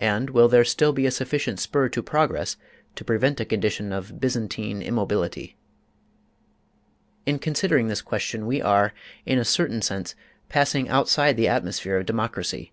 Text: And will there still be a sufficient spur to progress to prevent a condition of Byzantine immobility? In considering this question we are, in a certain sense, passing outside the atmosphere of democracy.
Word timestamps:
And 0.00 0.30
will 0.30 0.48
there 0.48 0.64
still 0.64 0.92
be 0.92 1.06
a 1.06 1.12
sufficient 1.12 1.60
spur 1.60 1.88
to 1.90 2.02
progress 2.02 2.56
to 2.96 3.04
prevent 3.04 3.38
a 3.38 3.44
condition 3.44 3.92
of 3.92 4.18
Byzantine 4.20 4.82
immobility? 4.82 5.56
In 7.24 7.38
considering 7.38 7.86
this 7.86 8.02
question 8.02 8.46
we 8.46 8.60
are, 8.60 8.92
in 9.26 9.38
a 9.38 9.44
certain 9.44 9.80
sense, 9.80 10.16
passing 10.48 10.88
outside 10.88 11.36
the 11.36 11.46
atmosphere 11.46 11.98
of 11.98 12.06
democracy. 12.06 12.72